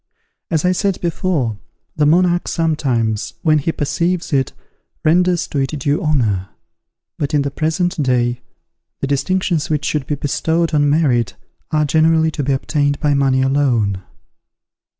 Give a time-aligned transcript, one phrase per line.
[0.49, 1.59] As I said before,
[1.95, 4.51] the monarch sometimes, when he perceives it,
[5.05, 6.49] renders to it due honour;
[7.19, 8.41] but in the present day,
[9.01, 11.35] the distinctions which should be bestowed on merit
[11.69, 14.01] are generally to be obtained by money alone.